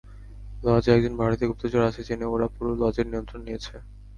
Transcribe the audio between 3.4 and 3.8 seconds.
নিয়েছে।